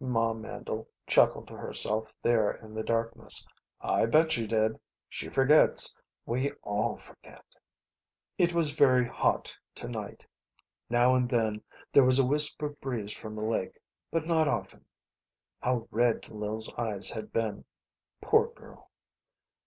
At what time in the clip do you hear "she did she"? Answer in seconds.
4.32-5.30